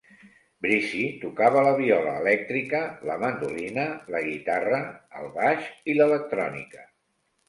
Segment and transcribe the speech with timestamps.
[0.65, 3.83] Breeze tocava la viola elèctrica, la mandolina,
[4.15, 4.79] la guitarra,
[5.21, 6.83] el baix i l'electrònica.